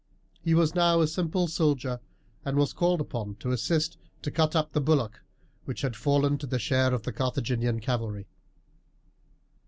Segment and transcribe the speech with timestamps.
[0.41, 1.99] He was now a simple soldier,
[2.43, 5.19] and was called upon to assist to cut up the bullock
[5.65, 8.25] which had fallen to the share of the Carthaginian cavalry.